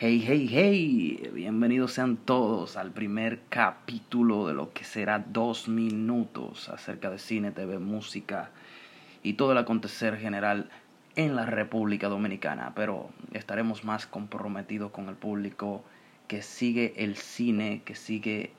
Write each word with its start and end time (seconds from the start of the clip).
Hey, 0.00 0.24
hey, 0.24 0.48
hey, 0.48 1.30
bienvenidos 1.34 1.94
sean 1.94 2.18
todos 2.18 2.76
al 2.76 2.92
primer 2.92 3.40
capítulo 3.48 4.46
de 4.46 4.54
lo 4.54 4.72
que 4.72 4.84
será 4.84 5.18
dos 5.18 5.66
minutos 5.66 6.68
acerca 6.68 7.10
de 7.10 7.18
cine, 7.18 7.50
TV, 7.50 7.80
música 7.80 8.50
y 9.24 9.32
todo 9.32 9.50
el 9.50 9.58
acontecer 9.58 10.16
general 10.16 10.70
en 11.16 11.34
la 11.34 11.46
República 11.46 12.06
Dominicana. 12.06 12.74
Pero 12.76 13.10
estaremos 13.32 13.82
más 13.82 14.06
comprometidos 14.06 14.92
con 14.92 15.08
el 15.08 15.16
público 15.16 15.82
que 16.28 16.42
sigue 16.42 16.94
el 16.98 17.16
cine, 17.16 17.82
que 17.84 17.96
sigue 17.96 18.52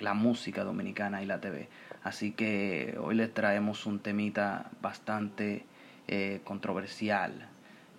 la 0.00 0.14
música 0.14 0.64
dominicana 0.64 1.22
y 1.22 1.26
la 1.26 1.40
TV. 1.40 1.68
Así 2.02 2.32
que 2.32 2.98
hoy 3.00 3.14
les 3.14 3.32
traemos 3.32 3.86
un 3.86 4.00
temita 4.00 4.72
bastante 4.82 5.64
eh, 6.08 6.40
controversial 6.42 7.48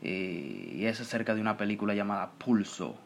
y 0.02 0.86
es 0.86 1.00
acerca 1.00 1.36
de 1.36 1.42
una 1.42 1.58
película 1.58 1.94
llamada 1.94 2.32
Pulso 2.32 2.98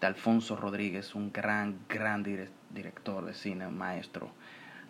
de 0.00 0.06
Alfonso 0.06 0.56
Rodríguez, 0.56 1.14
un 1.14 1.32
gran, 1.32 1.78
gran 1.88 2.22
director 2.22 3.24
de 3.24 3.34
cine, 3.34 3.68
maestro. 3.68 4.30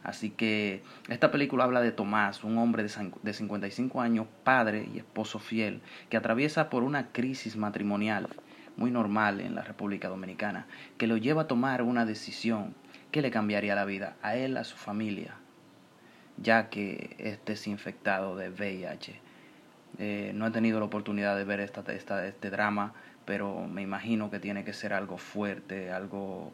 Así 0.02 0.30
que 0.30 0.82
esta 1.08 1.30
película 1.30 1.64
habla 1.64 1.80
de 1.80 1.92
Tomás, 1.92 2.44
un 2.44 2.58
hombre 2.58 2.84
de 2.84 3.32
55 3.32 4.00
años, 4.00 4.26
padre 4.44 4.88
y 4.94 4.98
esposo 4.98 5.38
fiel, 5.38 5.80
que 6.08 6.16
atraviesa 6.16 6.70
por 6.70 6.84
una 6.84 7.08
crisis 7.12 7.56
matrimonial 7.56 8.28
muy 8.76 8.90
normal 8.90 9.40
en 9.40 9.54
la 9.54 9.62
República 9.62 10.08
Dominicana, 10.08 10.66
que 10.98 11.06
lo 11.06 11.16
lleva 11.16 11.42
a 11.42 11.48
tomar 11.48 11.82
una 11.82 12.04
decisión 12.04 12.74
que 13.10 13.22
le 13.22 13.30
cambiaría 13.30 13.74
la 13.74 13.84
vida 13.84 14.16
a 14.22 14.36
él, 14.36 14.56
a 14.56 14.64
su 14.64 14.76
familia, 14.76 15.36
ya 16.36 16.68
que 16.68 17.16
es 17.18 17.44
desinfectado 17.44 18.36
de 18.36 18.50
VIH. 18.50 19.25
Eh, 19.98 20.32
no 20.34 20.46
he 20.46 20.50
tenido 20.50 20.78
la 20.78 20.86
oportunidad 20.86 21.36
de 21.36 21.44
ver 21.44 21.60
esta, 21.60 21.82
esta, 21.92 22.26
este 22.26 22.50
drama, 22.50 22.92
pero 23.24 23.66
me 23.66 23.82
imagino 23.82 24.30
que 24.30 24.38
tiene 24.38 24.64
que 24.64 24.72
ser 24.72 24.92
algo 24.92 25.18
fuerte, 25.18 25.90
algo 25.90 26.52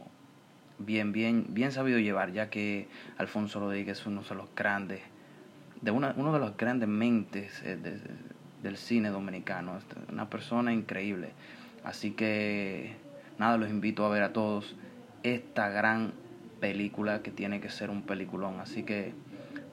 bien, 0.78 1.12
bien, 1.12 1.46
bien 1.48 1.72
sabido 1.72 1.98
llevar, 1.98 2.32
ya 2.32 2.50
que 2.50 2.88
Alfonso 3.18 3.60
Rodríguez 3.60 4.00
es 4.00 4.06
uno 4.06 4.22
de 4.22 4.34
los 4.34 4.48
grandes, 4.54 5.00
de 5.80 5.90
una, 5.90 6.14
uno 6.16 6.32
de 6.32 6.38
los 6.38 6.56
grandes 6.56 6.88
mentes 6.88 7.62
eh, 7.64 7.76
del 8.62 8.76
cine 8.76 9.10
dominicano, 9.10 9.78
una 10.10 10.30
persona 10.30 10.72
increíble. 10.72 11.30
Así 11.84 12.12
que 12.12 12.94
nada, 13.38 13.56
los 13.56 13.70
invito 13.70 14.06
a 14.06 14.08
ver 14.08 14.22
a 14.22 14.32
todos 14.32 14.76
esta 15.24 15.68
gran 15.68 16.12
película 16.60 17.22
que 17.22 17.32
tiene 17.32 17.60
que 17.60 17.70
ser 17.70 17.90
un 17.90 18.02
peliculón. 18.02 18.60
Así 18.60 18.84
que 18.84 19.12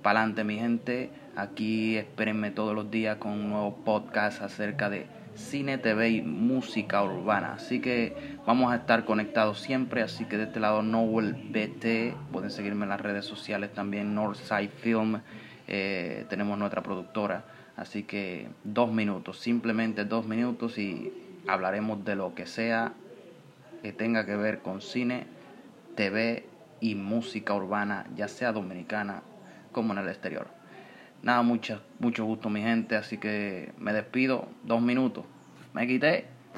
pa'lante 0.02 0.44
mi 0.44 0.58
gente. 0.58 1.09
Aquí 1.36 1.97
espérenme 1.97 2.52
todos 2.52 2.75
los 2.75 2.92
días 2.92 3.17
con 3.17 3.31
un 3.31 3.50
nuevo 3.50 3.75
podcast 3.83 4.42
acerca 4.42 4.89
de 4.89 5.05
cine, 5.36 5.78
TV 5.78 6.09
y 6.09 6.22
música 6.22 7.03
urbana. 7.03 7.53
Así 7.53 7.80
que 7.80 8.38
vamos 8.45 8.72
a 8.72 8.77
estar 8.77 9.05
conectados 9.05 9.59
siempre. 9.59 10.02
Así 10.02 10.25
que 10.25 10.38
de 10.38 10.44
este 10.44 10.59
lado 10.59 10.81
Noel 10.81 11.33
BT. 11.33 12.31
Pueden 12.31 12.52
seguirme 12.52 12.83
en 12.83 12.89
las 12.89 13.02
redes 13.02 13.25
sociales 13.25 13.73
también. 13.73 14.16
Northside 14.16 14.70
Film. 14.70 15.22
Eh, 15.67 16.25
tenemos 16.30 16.58
nuestra 16.58 16.83
productora. 16.83 17.45
Así 17.77 18.03
que 18.03 18.50
dos 18.66 18.92
minutos, 18.92 19.39
simplemente 19.39 20.03
dos 20.03 20.27
minutos 20.27 20.77
y 20.77 21.14
hablaremos 21.47 22.03
de 22.03 22.17
lo 22.17 22.36
que 22.36 22.45
sea 22.45 22.92
que 23.81 23.94
tenga 23.94 24.25
que 24.25 24.36
ver 24.36 24.59
con 24.59 24.81
cine, 24.81 25.27
TV 25.95 26.45
y 26.81 26.95
música 26.95 27.53
urbana, 27.53 28.05
ya 28.17 28.27
sea 28.27 28.52
dominicana 28.52 29.23
como 29.71 29.93
en 29.93 29.99
el 29.99 30.07
exterior. 30.07 30.47
Nada, 31.21 31.41
mucho, 31.41 31.81
mucho 31.99 32.25
gusto 32.25 32.49
mi 32.49 32.61
gente, 32.61 32.95
así 32.95 33.17
que 33.17 33.73
me 33.77 33.93
despido, 33.93 34.47
dos 34.63 34.81
minutos. 34.81 35.25
Me 35.73 35.85
quité. 35.85 36.38